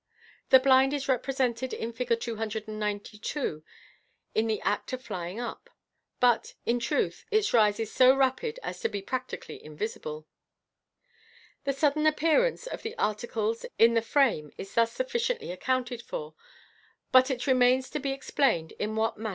The 0.49 0.59
blind 0.59 0.93
is 0.93 1.07
represented 1.07 1.73
in 1.75 1.93
Fig. 1.93 2.19
292 2.19 3.63
in 4.33 4.47
the 4.47 4.59
act 4.61 4.93
of 4.93 5.03
flying 5.03 5.39
up, 5.39 5.69
but, 6.19 6.55
in 6.65 6.79
truth, 6.79 7.23
its 7.29 7.53
rise 7.53 7.79
is 7.79 7.91
so 7.93 8.15
rapid 8.15 8.59
as 8.63 8.79
to 8.79 8.89
be 8.89 9.03
practically 9.03 9.63
invisible. 9.63 10.25
The 11.65 11.73
sudden 11.73 12.07
appearance 12.07 12.65
of 12.65 12.81
the 12.81 12.97
articles 12.97 13.63
in 13.77 13.93
the 13.93 14.01
frame 14.01 14.51
is 14.57 14.73
thus 14.73 14.91
suffici 14.97 15.37
ently 15.37 15.53
accounted 15.53 16.01
for, 16.01 16.33
but 17.11 17.29
it 17.29 17.45
remains 17.45 17.87
to 17.91 17.99
be 17.99 18.11
explained 18.11 18.71
in 18.79 18.95
what 18.95 18.95
manner 18.95 19.09
Fig. 19.09 19.17
293. 19.17 19.23
Fig. 19.25 19.29